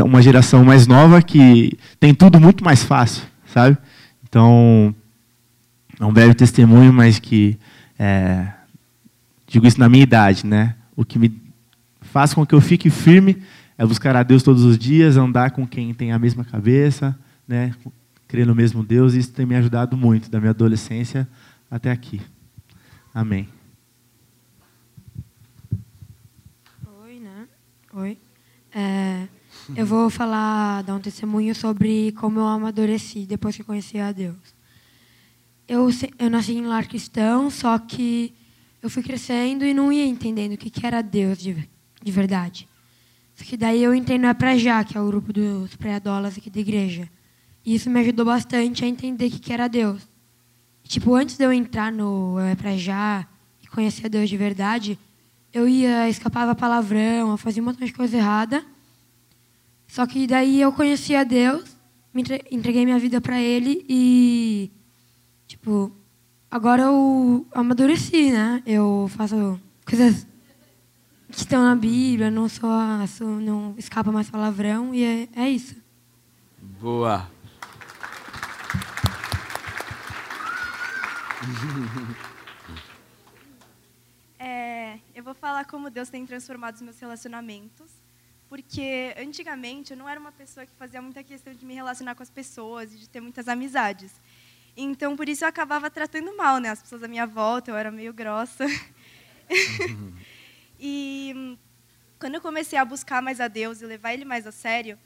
uma 0.05 0.21
geração 0.21 0.65
mais 0.65 0.89
nova 0.89 1.23
que 1.23 1.79
tem 2.01 2.13
tudo 2.13 2.41
muito 2.41 2.65
mais 2.65 2.83
fácil, 2.83 3.23
sabe? 3.47 3.79
Então, 4.29 4.93
é 6.01 6.05
um 6.05 6.13
breve 6.13 6.35
testemunho, 6.35 6.93
mas 6.93 7.21
que 7.21 7.57
é, 7.99 8.53
digo 9.47 9.67
isso 9.67 9.79
na 9.79 9.89
minha 9.89 10.03
idade, 10.03 10.47
né? 10.47 10.77
O 10.97 11.05
que 11.05 11.19
me 11.19 11.41
faz 12.01 12.35
com 12.35 12.45
que 12.45 12.55
eu 12.55 12.61
fique 12.61 12.91
firme 12.91 13.43
é 13.77 13.87
buscar 13.87 14.15
a 14.17 14.23
Deus 14.23 14.43
todos 14.43 14.65
os 14.65 14.79
dias, 14.79 15.17
andar 15.17 15.51
com 15.51 15.67
quem 15.67 15.93
tem 15.95 16.13
a 16.13 16.19
mesma 16.19 16.45
cabeça, 16.45 17.19
né? 17.47 17.73
crer 18.33 18.47
no 18.47 18.55
mesmo 18.55 18.83
Deus, 18.83 19.13
e 19.13 19.19
isso 19.19 19.31
tem 19.31 19.45
me 19.45 19.55
ajudado 19.57 19.95
muito, 19.95 20.31
da 20.31 20.41
minha 20.41 20.53
adolescência 20.53 21.29
até 21.71 21.91
aqui. 21.91 22.19
Amém. 23.13 23.47
Oi, 27.05 27.19
né? 27.19 27.47
Oi. 27.93 28.17
É, 28.75 29.29
eu 29.77 29.85
vou 29.85 30.09
falar, 30.09 30.83
dar 30.83 30.95
um 30.95 31.01
testemunho 31.01 31.55
sobre 31.55 32.13
como 32.13 32.41
eu 32.41 32.47
amadureci 32.47 33.27
depois 33.27 33.55
que 33.55 33.63
conheci 33.63 33.99
a 33.99 34.11
Deus. 34.13 34.55
Eu, 35.73 35.89
eu 36.19 36.29
nasci 36.29 36.53
em 36.53 36.67
lar 36.67 36.87
cristão, 36.87 37.49
só 37.49 37.79
que 37.79 38.35
eu 38.83 38.91
fui 38.91 39.03
crescendo 39.03 39.65
e 39.65 39.73
não 39.73 39.91
ia 39.91 40.05
entendendo 40.05 40.53
o 40.53 40.59
que, 40.59 40.69
que 40.69 40.87
era 40.87 41.01
Deus 41.01 41.39
de, 41.39 41.67
de 42.03 42.13
verdade. 42.13 42.69
Só 43.35 43.43
que 43.43 43.57
daí 43.57 43.83
eu 43.83 43.95
entrei 43.95 44.19
no 44.19 44.27
É 44.27 44.35
Pra 44.35 44.55
Já, 44.55 44.85
que 44.85 44.99
é 44.99 45.01
o 45.01 45.07
grupo 45.07 45.33
dos 45.33 45.75
pré-adolas 45.77 46.37
aqui 46.37 46.51
da 46.51 46.61
igreja. 46.61 47.09
E 47.65 47.75
isso 47.75 47.89
me 47.89 48.01
ajudou 48.01 48.27
bastante 48.27 48.85
a 48.85 48.87
entender 48.87 49.29
o 49.29 49.31
que 49.31 49.51
era 49.51 49.67
Deus. 49.67 50.07
Tipo, 50.85 51.15
antes 51.15 51.39
de 51.39 51.45
eu 51.45 51.51
entrar 51.51 51.91
no 51.91 52.39
é 52.39 52.55
Pra 52.55 52.77
Já 52.77 53.27
e 53.63 53.67
conhecer 53.67 54.11
Deus 54.11 54.29
de 54.29 54.37
verdade, 54.37 54.99
eu 55.55 55.67
ia, 55.67 56.07
escapava 56.07 56.55
palavrão, 56.55 57.35
fazia 57.39 57.63
um 57.63 57.65
montão 57.65 57.87
de 57.87 57.95
coisa 57.95 58.19
errada. 58.19 58.63
Só 59.89 60.07
que 60.07 60.27
daí 60.27 60.61
eu 60.61 60.71
conhecia 60.71 61.25
Deus, 61.25 61.65
me 62.13 62.23
entreguei 62.51 62.85
minha 62.85 62.99
vida 62.99 63.23
para 63.23 63.41
Ele 63.41 63.87
e, 63.89 64.71
tipo, 65.53 65.93
agora 66.51 66.83
eu 66.85 67.47
amadureci, 67.53 68.33
né? 68.33 68.63
Eu 68.65 69.07
faço 69.15 69.61
coisas 69.85 70.27
que 71.31 71.37
estão 71.37 71.63
na 71.63 71.77
Bíblia, 71.77 72.31
não 72.31 72.49
só, 72.49 72.67
não 73.21 73.75
escapa 73.77 74.11
mais 74.11 74.31
palavrão 74.31 74.95
e 74.95 75.05
é, 75.05 75.29
é 75.35 75.51
isso. 75.51 75.77
Boa. 76.81 77.31
É, 84.45 84.99
eu 85.15 85.23
vou 85.23 85.35
falar 85.35 85.65
como 85.67 85.89
Deus 85.89 86.09
tem 86.09 86.27
transformado 86.27 86.75
os 86.75 86.83
meus 86.83 86.99
relacionamentos, 86.99 87.93
porque 88.49 89.15
antigamente 89.17 89.93
eu 89.93 89.97
não 89.97 90.09
era 90.09 90.19
uma 90.19 90.33
pessoa 90.33 90.67
que 90.67 90.75
fazia 90.75 91.01
muita 91.01 91.23
questão 91.23 91.55
de 91.55 91.65
me 91.65 91.75
relacionar 91.75 92.17
com 92.17 92.25
as 92.25 92.29
pessoas 92.29 92.93
e 92.93 92.99
de 92.99 93.09
ter 93.09 93.21
muitas 93.21 93.47
amizades. 93.47 94.21
Então, 94.77 95.17
por 95.17 95.29
isso 95.29 95.45
eu 95.45 95.49
acabava 95.49 95.91
tratando 95.91 96.35
mal, 96.37 96.59
né? 96.59 96.71
As 96.71 96.83
pessoas 96.83 97.03
à 97.03 97.09
minha 97.09 97.27
volta, 97.27 97.71
eu 97.71 97.77
era 97.77 97.91
meio 97.91 98.13
grossa. 98.13 98.65
Uhum. 98.65 100.15
e 100.81 101.59
quando 102.19 102.37
eu 102.37 102.41
comecei 102.41 102.79
a 102.79 102.85
buscar 102.85 103.21
mais 103.21 103.41
a 103.41 103.49
Deus 103.49 103.83
e 103.83 103.87
levar 103.87 104.15
Ele 104.15 104.25
mais 104.25 104.47
a 104.47 104.53
sério, 104.53 104.99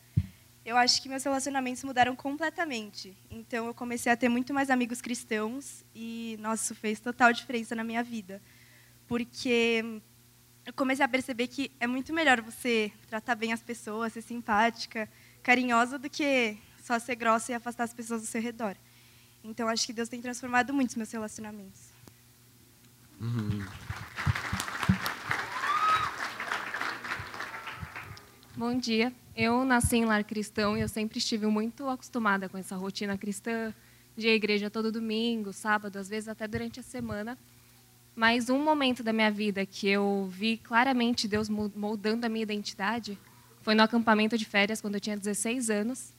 eu 0.64 0.76
acho 0.76 1.00
que 1.00 1.08
meus 1.08 1.25
relacionamentos 1.25 1.82
mudaram 1.85 2.14
completamente. 2.14 3.16
Então, 3.30 3.66
eu 3.66 3.75
comecei 3.75 4.11
a 4.11 4.16
ter 4.16 4.28
muito 4.28 4.52
mais 4.52 4.70
amigos 4.70 5.00
cristãos 5.00 5.85
e, 5.94 6.37
nossa, 6.40 6.64
isso 6.64 6.75
fez 6.75 7.00
total 7.00 7.32
diferença 7.32 7.75
na 7.75 7.82
minha 7.82 8.02
vida. 8.02 8.42
Porque 9.06 10.00
eu 10.64 10.73
comecei 10.73 11.04
a 11.04 11.08
perceber 11.08 11.46
que 11.46 11.70
é 11.78 11.87
muito 11.87 12.12
melhor 12.12 12.40
você 12.40 12.92
tratar 13.08 13.37
bem 13.37 13.52
as 13.52 13.62
pessoas, 13.62 14.12
ser 14.12 14.23
simpática, 14.23 15.08
carinhosa, 15.42 15.99
do 15.99 16.11
que 16.11 16.58
só 16.82 16.99
ser 16.99 17.14
grossa 17.14 17.52
e 17.52 17.54
afastar 17.54 17.85
as 17.85 17.94
pessoas 17.94 18.23
do 18.23 18.26
seu 18.26 18.42
redor. 18.42 18.76
Então, 19.48 19.68
acho 19.68 19.86
que 19.86 19.92
Deus 19.92 20.08
tem 20.08 20.20
transformado 20.20 20.74
muito 20.74 20.90
os 20.90 20.96
meus 20.96 21.10
relacionamentos. 21.10 21.80
Uhum. 23.20 23.64
Bom 28.56 28.78
dia. 28.78 29.12
Eu 29.36 29.64
nasci 29.64 29.96
em 29.96 30.04
lar 30.04 30.24
cristão 30.24 30.76
e 30.76 30.80
eu 30.80 30.88
sempre 30.88 31.18
estive 31.18 31.46
muito 31.46 31.88
acostumada 31.88 32.48
com 32.48 32.56
essa 32.56 32.74
rotina 32.74 33.16
cristã 33.16 33.72
de 34.16 34.28
igreja 34.28 34.70
todo 34.70 34.90
domingo, 34.90 35.52
sábado, 35.52 35.98
às 35.98 36.08
vezes 36.08 36.28
até 36.28 36.48
durante 36.48 36.80
a 36.80 36.82
semana. 36.82 37.38
Mas 38.14 38.48
um 38.48 38.58
momento 38.58 39.02
da 39.02 39.12
minha 39.12 39.30
vida 39.30 39.66
que 39.66 39.86
eu 39.86 40.26
vi 40.32 40.56
claramente 40.56 41.28
Deus 41.28 41.50
moldando 41.50 42.24
a 42.24 42.28
minha 42.30 42.42
identidade 42.42 43.18
foi 43.60 43.74
no 43.74 43.82
acampamento 43.82 44.38
de 44.38 44.46
férias, 44.46 44.80
quando 44.80 44.94
eu 44.94 45.00
tinha 45.00 45.16
16 45.16 45.68
anos. 45.68 46.15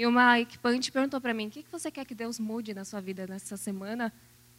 E 0.00 0.06
uma 0.06 0.40
equipante 0.40 0.90
perguntou 0.90 1.20
para 1.20 1.34
mim: 1.34 1.48
o 1.48 1.50
que 1.50 1.62
você 1.70 1.90
quer 1.90 2.06
que 2.06 2.14
Deus 2.14 2.38
mude 2.40 2.72
na 2.72 2.86
sua 2.86 3.02
vida 3.02 3.26
nessa 3.26 3.54
semana? 3.58 4.10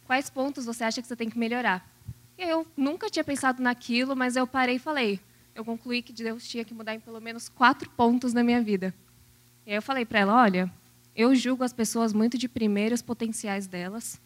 Quais 0.04 0.30
pontos 0.30 0.66
você 0.66 0.84
acha 0.84 1.02
que 1.02 1.08
você 1.08 1.16
tem 1.16 1.28
que 1.28 1.36
melhorar? 1.36 1.84
E 2.38 2.44
eu 2.44 2.64
nunca 2.76 3.10
tinha 3.10 3.24
pensado 3.24 3.60
naquilo, 3.60 4.14
mas 4.14 4.36
eu 4.36 4.46
parei 4.46 4.76
e 4.76 4.78
falei: 4.78 5.18
eu 5.52 5.64
concluí 5.64 6.00
que 6.00 6.12
Deus 6.12 6.46
tinha 6.46 6.64
que 6.64 6.72
mudar 6.72 6.94
em 6.94 7.00
pelo 7.00 7.20
menos 7.20 7.48
quatro 7.48 7.90
pontos 7.90 8.32
na 8.32 8.44
minha 8.44 8.62
vida. 8.62 8.94
E 9.66 9.70
aí 9.72 9.76
eu 9.78 9.82
falei 9.82 10.04
para 10.04 10.20
ela: 10.20 10.40
olha, 10.40 10.72
eu 11.12 11.34
julgo 11.34 11.64
as 11.64 11.72
pessoas 11.72 12.12
muito 12.12 12.38
de 12.38 12.48
primeiros 12.48 13.02
potenciais 13.02 13.66
delas. 13.66 14.20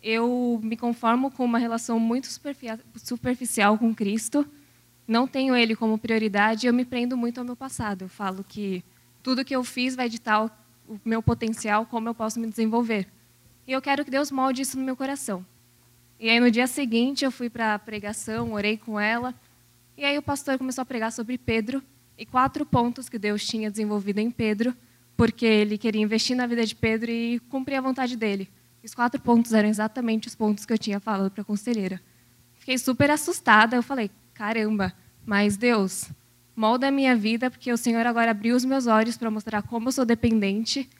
eu 0.00 0.60
me 0.62 0.76
conformo 0.76 1.32
com 1.32 1.44
uma 1.44 1.58
relação 1.58 1.98
muito 1.98 2.28
superficial 2.28 3.76
com 3.76 3.92
Cristo, 3.92 4.46
não 5.04 5.26
tenho 5.26 5.56
Ele 5.56 5.74
como 5.74 5.98
prioridade 5.98 6.68
eu 6.68 6.72
me 6.72 6.84
prendo 6.84 7.16
muito 7.16 7.38
ao 7.38 7.44
meu 7.44 7.56
passado. 7.56 8.02
Eu 8.02 8.08
falo 8.08 8.44
que 8.44 8.84
tudo 9.20 9.44
que 9.44 9.54
eu 9.54 9.64
fiz 9.64 9.96
vai 9.96 10.08
ditar 10.08 10.59
o 10.90 11.00
meu 11.04 11.22
potencial, 11.22 11.86
como 11.86 12.08
eu 12.08 12.14
posso 12.14 12.40
me 12.40 12.48
desenvolver. 12.48 13.06
E 13.66 13.72
eu 13.72 13.80
quero 13.80 14.04
que 14.04 14.10
Deus 14.10 14.30
molde 14.30 14.62
isso 14.62 14.76
no 14.76 14.84
meu 14.84 14.96
coração. 14.96 15.46
E 16.18 16.28
aí 16.28 16.40
no 16.40 16.50
dia 16.50 16.66
seguinte 16.66 17.24
eu 17.24 17.30
fui 17.30 17.48
para 17.48 17.74
a 17.74 17.78
pregação, 17.78 18.52
orei 18.52 18.76
com 18.76 18.98
ela, 18.98 19.32
e 19.96 20.04
aí 20.04 20.18
o 20.18 20.22
pastor 20.22 20.58
começou 20.58 20.82
a 20.82 20.84
pregar 20.84 21.12
sobre 21.12 21.38
Pedro 21.38 21.82
e 22.18 22.26
quatro 22.26 22.66
pontos 22.66 23.08
que 23.08 23.18
Deus 23.18 23.46
tinha 23.46 23.70
desenvolvido 23.70 24.18
em 24.18 24.30
Pedro, 24.30 24.74
porque 25.16 25.46
ele 25.46 25.78
queria 25.78 26.02
investir 26.02 26.36
na 26.36 26.46
vida 26.46 26.66
de 26.66 26.74
Pedro 26.74 27.10
e 27.10 27.38
cumprir 27.48 27.76
a 27.76 27.80
vontade 27.80 28.16
dele. 28.16 28.48
Os 28.82 28.94
quatro 28.94 29.20
pontos 29.20 29.52
eram 29.52 29.68
exatamente 29.68 30.26
os 30.26 30.34
pontos 30.34 30.66
que 30.66 30.72
eu 30.72 30.78
tinha 30.78 30.98
falado 30.98 31.30
para 31.30 31.42
a 31.42 31.44
conselheira. 31.44 32.00
Fiquei 32.54 32.76
super 32.76 33.10
assustada, 33.10 33.76
eu 33.76 33.82
falei: 33.82 34.10
"Caramba, 34.34 34.92
mas 35.24 35.56
Deus, 35.56 36.10
molda 36.60 36.88
a 36.88 36.90
minha 36.90 37.16
vida, 37.16 37.50
porque 37.50 37.72
o 37.72 37.76
Senhor 37.78 38.06
agora 38.06 38.32
abriu 38.32 38.54
os 38.54 38.66
meus 38.66 38.86
olhos 38.86 39.16
para 39.16 39.30
mostrar 39.30 39.62
como 39.62 39.88
eu 39.88 39.92
sou 39.92 40.04
dependente, 40.04 40.90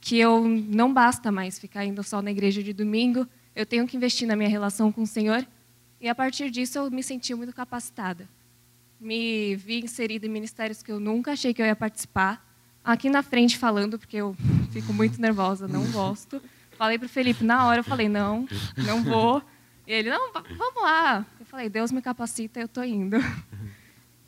que 0.00 0.16
eu 0.16 0.46
não 0.46 0.94
basta 0.94 1.32
mais 1.32 1.58
ficar 1.58 1.84
indo 1.84 2.04
só 2.04 2.22
na 2.22 2.30
igreja 2.30 2.62
de 2.62 2.72
domingo, 2.72 3.26
eu 3.52 3.66
tenho 3.66 3.84
que 3.84 3.96
investir 3.96 4.28
na 4.28 4.36
minha 4.36 4.48
relação 4.48 4.92
com 4.92 5.02
o 5.02 5.06
Senhor. 5.06 5.44
E 6.00 6.08
a 6.08 6.14
partir 6.14 6.52
disso 6.52 6.78
eu 6.78 6.88
me 6.88 7.02
senti 7.02 7.34
muito 7.34 7.52
capacitada. 7.52 8.28
Me 9.00 9.56
vi 9.56 9.80
inserida 9.80 10.24
em 10.24 10.28
ministérios 10.28 10.84
que 10.84 10.92
eu 10.92 11.00
nunca 11.00 11.32
achei 11.32 11.52
que 11.52 11.60
eu 11.60 11.66
ia 11.66 11.74
participar. 11.74 12.46
Aqui 12.84 13.10
na 13.10 13.20
frente 13.20 13.58
falando, 13.58 13.98
porque 13.98 14.18
eu 14.18 14.36
fico 14.70 14.92
muito 14.92 15.20
nervosa, 15.20 15.66
não 15.66 15.84
gosto. 15.90 16.40
Falei 16.76 16.96
para 16.96 17.06
o 17.06 17.08
Felipe, 17.08 17.42
na 17.42 17.66
hora 17.66 17.80
eu 17.80 17.84
falei, 17.84 18.08
não, 18.08 18.46
não 18.76 19.02
vou. 19.02 19.42
E 19.84 19.92
ele, 19.92 20.10
não, 20.10 20.32
vamos 20.32 20.80
lá. 20.80 21.26
Eu 21.40 21.46
falei, 21.46 21.68
Deus 21.68 21.90
me 21.90 22.00
capacita, 22.00 22.60
eu 22.60 22.66
estou 22.66 22.84
indo. 22.84 23.16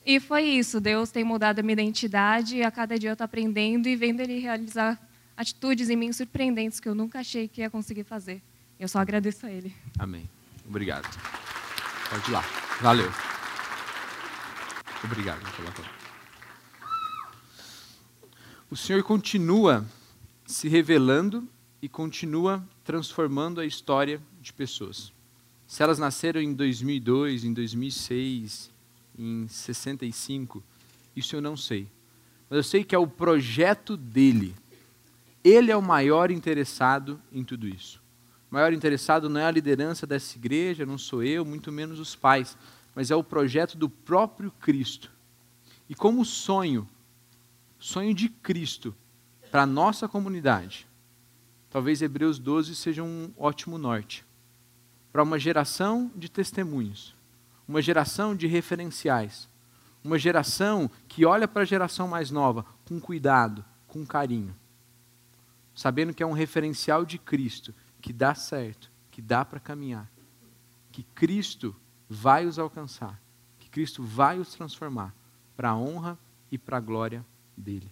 E 0.05 0.19
foi 0.19 0.45
isso, 0.45 0.81
Deus 0.81 1.11
tem 1.11 1.23
mudado 1.23 1.59
a 1.59 1.63
minha 1.63 1.75
identidade 1.75 2.57
e 2.57 2.63
a 2.63 2.71
cada 2.71 2.99
dia 2.99 3.11
eu 3.11 3.13
estou 3.13 3.25
aprendendo 3.25 3.87
e 3.87 3.97
vendo 3.97 4.21
Ele 4.21 4.39
realizar 4.39 4.99
atitudes 5.37 5.91
em 5.91 5.97
mim 5.97 6.13
surpreendentes 6.13 6.81
que 6.81 6.89
eu 6.89 6.95
nunca 6.95 7.21
achei 7.21 7.47
que 7.49 7.61
ia 7.61 7.71
conseguir 7.71 8.05
fazer. 8.05 8.43
Eu 8.79 8.89
só 8.89 8.99
agradeço 8.99 9.45
a 9.47 9.51
Ele. 9.51 9.75
Amém. 9.99 10.29
Obrigado. 10.67 11.07
Pode 12.09 12.31
ir 12.31 12.33
lá. 12.33 12.45
Valeu. 12.81 13.11
Obrigado 15.05 15.41
O 18.71 18.77
Senhor 18.77 19.03
continua 19.03 19.85
se 20.47 20.69
revelando 20.69 21.49
e 21.81 21.89
continua 21.89 22.63
transformando 22.85 23.61
a 23.61 23.67
história 23.67 24.21
de 24.41 24.53
pessoas. 24.53 25.13
Se 25.67 25.83
elas 25.83 25.99
nasceram 25.99 26.41
em 26.41 26.53
2002, 26.53 27.45
em 27.45 27.53
2006, 27.53 28.70
em 29.21 29.47
65, 29.47 30.63
isso 31.15 31.37
eu 31.37 31.43
não 31.43 31.57
sei. 31.57 31.87
Mas 32.49 32.57
eu 32.57 32.63
sei 32.63 32.83
que 32.83 32.95
é 32.95 32.99
o 32.99 33.07
projeto 33.07 33.97
dele. 33.97 34.57
Ele 35.45 35.71
é 35.71 35.77
o 35.77 35.83
maior 35.83 36.31
interessado 36.31 37.21
em 37.31 37.45
tudo 37.45 37.69
isso. 37.69 38.01
O 38.51 38.55
maior 38.55 38.73
interessado 38.73 39.29
não 39.29 39.41
é 39.41 39.45
a 39.45 39.51
liderança 39.51 40.07
dessa 40.07 40.37
igreja, 40.37 40.87
não 40.87 40.97
sou 40.97 41.23
eu, 41.23 41.45
muito 41.45 41.71
menos 41.71 42.01
os 42.01 42.17
pais, 42.17 42.57
mas 42.95 43.11
é 43.11 43.15
o 43.15 43.23
projeto 43.23 43.77
do 43.77 43.89
próprio 43.89 44.51
Cristo. 44.53 45.11
E 45.89 45.95
como 45.95 46.25
sonho, 46.25 46.89
sonho 47.79 48.15
de 48.15 48.29
Cristo 48.29 48.95
para 49.51 49.63
a 49.63 49.67
nossa 49.67 50.09
comunidade, 50.09 50.87
talvez 51.69 52.01
Hebreus 52.01 52.39
12 52.39 52.75
seja 52.75 53.03
um 53.03 53.31
ótimo 53.37 53.77
norte 53.77 54.25
para 55.13 55.23
uma 55.23 55.39
geração 55.39 56.11
de 56.17 56.31
testemunhos 56.31 57.20
uma 57.71 57.81
geração 57.81 58.35
de 58.35 58.49
referenciais, 58.49 59.49
uma 60.03 60.19
geração 60.19 60.91
que 61.07 61.25
olha 61.25 61.47
para 61.47 61.63
a 61.63 61.65
geração 61.65 62.09
mais 62.09 62.29
nova 62.29 62.67
com 62.85 62.99
cuidado, 62.99 63.65
com 63.87 64.05
carinho, 64.05 64.53
sabendo 65.73 66.13
que 66.13 66.21
é 66.21 66.27
um 66.27 66.33
referencial 66.33 67.05
de 67.05 67.17
Cristo, 67.17 67.73
que 68.01 68.13
dá 68.13 68.35
certo, 68.35 68.91
que 69.09 69.23
dá 69.23 69.45
para 69.45 69.61
caminhar, 69.61 70.11
que 70.91 71.05
Cristo 71.15 71.75
vai 72.09 72.45
os 72.45 72.59
alcançar, 72.59 73.21
que 73.61 73.71
Cristo 73.71 74.03
vai 74.03 74.41
os 74.41 74.53
transformar 74.53 75.15
para 75.57 75.71
a 75.71 75.77
honra 75.77 76.19
e 76.51 76.59
para 76.59 76.79
a 76.79 76.81
glória 76.81 77.25
dele. 77.57 77.89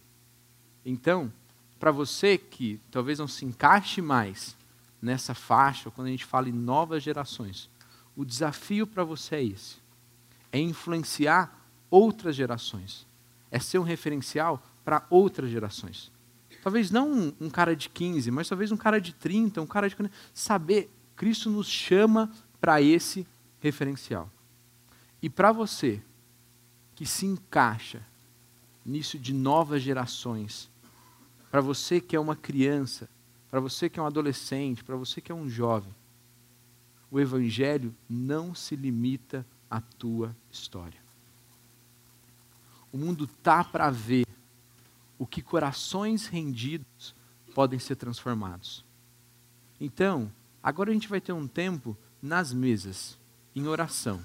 Então, 0.85 1.33
para 1.79 1.93
você 1.93 2.37
que 2.37 2.81
talvez 2.91 3.21
não 3.21 3.29
se 3.29 3.45
encaixe 3.45 4.03
mais 4.03 4.57
nessa 5.01 5.35
faixa, 5.35 5.89
quando 5.89 6.09
a 6.09 6.11
gente 6.11 6.25
fala 6.25 6.49
em 6.49 6.53
novas 6.53 7.01
gerações, 7.01 7.71
o 8.19 8.25
desafio 8.25 8.85
para 8.85 9.05
você 9.05 9.37
é 9.37 9.45
esse: 9.45 9.77
é 10.51 10.59
influenciar 10.59 11.57
outras 11.89 12.35
gerações, 12.35 13.07
é 13.49 13.61
ser 13.61 13.79
um 13.79 13.85
referencial 13.85 14.61
para 14.85 15.07
outras 15.09 15.49
gerações. 15.49 16.11
Talvez 16.61 16.91
não 16.91 17.33
um, 17.41 17.49
cara 17.49 17.77
de 17.77 17.89
15, 17.89 18.33
mas 18.33 18.49
talvez 18.49 18.73
um 18.73 18.77
cara 18.77 19.01
de 19.01 19.15
30, 19.15 19.63
um 19.63 19.67
cara 19.67 19.89
de. 19.89 19.97
Saber, 20.35 20.91
Cristo 21.15 21.49
nos 21.49 21.69
chama 21.69 22.29
para 22.61 22.83
esse 22.83 23.25
referencial. 23.61 24.29
E 25.23 25.31
para 25.31 25.53
você 25.53 26.03
que 26.97 27.07
se 27.07 27.25
encaixa 27.25 28.05
nisso 28.85 29.17
de 29.17 29.33
novas 29.33 29.81
gerações, 29.81 30.69
para 31.53 31.61
você 31.61 32.01
que 32.01 32.17
é 32.17 32.21
uma 32.21 32.35
criança, 32.35 33.09
para 33.49 33.61
você 33.61 33.89
que 33.89 34.01
é 34.01 34.03
um 34.03 34.07
adolescente, 34.07 34.83
para 34.83 34.97
você 34.97 35.21
que 35.21 35.31
é 35.31 35.35
um 35.35 35.49
jovem, 35.49 35.95
o 37.11 37.19
Evangelho 37.19 37.95
não 38.09 38.55
se 38.55 38.77
limita 38.77 39.47
à 39.71 39.81
tua 39.81 40.37
história. 40.51 41.01
O 42.93 42.99
mundo 42.99 43.27
tá 43.27 43.65
para 43.65 43.91
ver 43.91 44.27
o 45.19 45.27
que 45.27 45.43
corações 45.43 46.27
rendidos 46.27 47.15
podem 47.55 47.79
ser 47.79 47.97
transformados. 47.97 48.85
Então, 49.81 50.33
agora 50.63 50.91
a 50.91 50.95
gente 50.95 51.09
vai 51.09 51.21
ter 51.21 51.33
um 51.33 51.47
tempo 51.47 51.97
nas 52.21 52.53
mesas, 52.53 53.19
em 53.55 53.67
oração. 53.67 54.23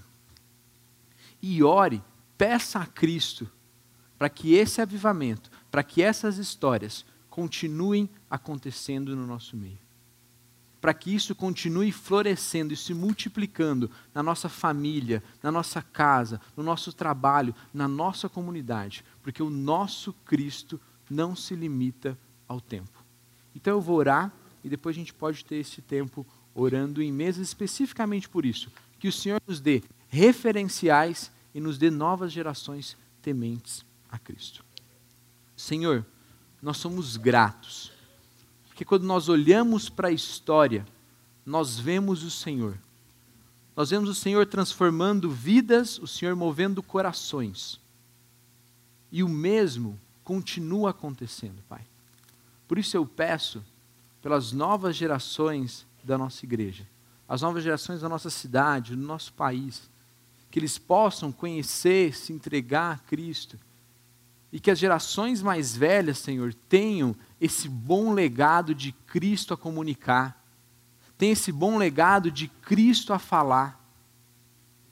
E 1.42 1.64
ore, 1.64 2.02
peça 2.38 2.80
a 2.80 2.86
Cristo 2.86 3.50
para 4.18 4.30
que 4.30 4.54
esse 4.54 4.82
avivamento, 4.82 5.52
para 5.70 5.84
que 5.84 6.02
essas 6.02 6.38
histórias 6.38 7.06
continuem 7.30 8.10
acontecendo 8.30 9.16
no 9.16 9.26
nosso 9.28 9.58
meio 9.58 9.84
para 10.84 10.94
que 10.94 11.16
isso 11.16 11.34
continue 11.34 11.94
florescendo 11.94 12.74
e 12.74 12.76
se 12.76 12.94
multiplicando 12.94 13.90
na 14.14 14.22
nossa 14.22 14.50
família, 14.50 15.24
na 15.42 15.50
nossa 15.50 15.82
casa, 15.82 16.42
no 16.58 16.62
nosso 16.62 16.92
trabalho, 16.92 17.56
na 17.74 17.88
nossa 17.88 18.28
comunidade, 18.28 19.02
porque 19.22 19.42
o 19.42 19.50
nosso 19.50 20.12
Cristo 20.26 20.78
não 21.10 21.38
se 21.38 21.56
limita 21.56 22.20
ao 22.50 22.60
tempo. 22.60 23.02
Então 23.56 23.76
eu 23.76 23.80
vou 23.80 23.96
orar 23.96 24.30
e 24.62 24.68
depois 24.68 24.94
a 24.94 25.00
gente 25.00 25.14
pode 25.14 25.46
ter 25.46 25.56
esse 25.56 25.82
tempo 25.82 26.28
orando 26.54 27.02
em 27.02 27.14
mesas 27.14 27.48
especificamente 27.48 28.28
por 28.28 28.46
isso, 28.46 28.70
que 29.00 29.08
o 29.08 29.12
Senhor 29.14 29.42
nos 29.48 29.62
dê 29.62 29.82
referenciais 30.10 31.32
e 31.56 31.62
nos 31.62 31.78
dê 31.78 31.90
novas 31.90 32.30
gerações 32.30 32.98
tementes 33.22 33.86
a 34.12 34.20
Cristo. 34.20 34.66
Senhor, 35.56 36.06
nós 36.62 36.76
somos 36.76 37.16
gratos 37.16 37.94
porque 38.74 38.84
quando 38.84 39.04
nós 39.04 39.30
olhamos 39.30 39.88
para 39.88 40.08
a 40.08 40.12
história, 40.12 40.84
nós 41.46 41.78
vemos 41.78 42.24
o 42.24 42.32
Senhor. 42.32 42.76
Nós 43.76 43.92
vemos 43.92 44.10
o 44.10 44.16
Senhor 44.16 44.48
transformando 44.48 45.30
vidas, 45.30 46.00
o 46.00 46.08
Senhor 46.08 46.36
movendo 46.36 46.82
corações. 46.82 47.80
E 49.12 49.22
o 49.22 49.30
mesmo 49.30 50.00
continua 50.24 50.90
acontecendo, 50.90 51.62
Pai. 51.70 51.86
Por 52.68 52.80
isso 52.80 52.98
eu 52.98 53.06
peço 53.06 53.64
pelas 54.24 54.52
novas 54.52 54.96
gerações 54.96 55.86
da 56.04 56.18
nossa 56.18 56.44
igreja, 56.44 56.88
as 57.30 57.44
novas 57.44 57.64
gerações 57.64 58.02
da 58.02 58.10
nossa 58.10 58.32
cidade, 58.32 58.96
do 58.96 59.04
nosso 59.04 59.34
país, 59.34 59.88
que 60.50 60.58
eles 60.58 60.80
possam 60.80 61.32
conhecer, 61.32 62.16
se 62.16 62.34
entregar 62.34 62.96
a 62.96 62.98
Cristo 62.98 63.56
e 64.54 64.60
que 64.60 64.70
as 64.70 64.78
gerações 64.78 65.42
mais 65.42 65.76
velhas, 65.76 66.20
Senhor, 66.20 66.54
tenham 66.54 67.16
esse 67.42 67.68
bom 67.68 68.14
legado 68.14 68.76
de 68.76 68.92
Cristo 68.92 69.52
a 69.52 69.58
comunicar, 69.58 70.46
tenham 71.18 71.34
esse 71.34 71.52
bom 71.52 71.76
legado 71.76 72.30
de 72.30 72.48
Cristo 72.48 73.14
a 73.14 73.18
falar, 73.18 73.84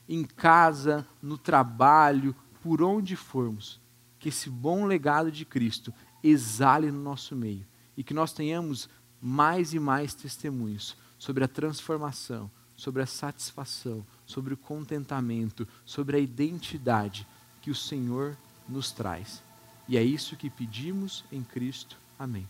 em 0.08 0.24
casa, 0.24 1.06
no 1.22 1.38
trabalho, 1.38 2.34
por 2.60 2.82
onde 2.82 3.14
formos, 3.14 3.80
que 4.18 4.30
esse 4.30 4.50
bom 4.50 4.84
legado 4.84 5.30
de 5.30 5.44
Cristo 5.44 5.94
exale 6.24 6.90
no 6.90 7.00
nosso 7.00 7.36
meio 7.36 7.64
e 7.96 8.02
que 8.02 8.12
nós 8.12 8.32
tenhamos 8.32 8.88
mais 9.20 9.72
e 9.72 9.78
mais 9.78 10.12
testemunhos 10.12 10.96
sobre 11.16 11.44
a 11.44 11.48
transformação, 11.48 12.50
sobre 12.76 13.00
a 13.00 13.06
satisfação, 13.06 14.04
sobre 14.26 14.54
o 14.54 14.56
contentamento, 14.56 15.68
sobre 15.84 16.16
a 16.16 16.20
identidade 16.20 17.24
que 17.60 17.70
o 17.70 17.76
Senhor 17.76 18.36
nos 18.68 18.90
traz. 18.90 19.40
E 19.92 19.98
é 19.98 20.02
isso 20.02 20.38
que 20.38 20.48
pedimos 20.48 21.22
em 21.30 21.44
Cristo. 21.44 21.98
Amém. 22.18 22.48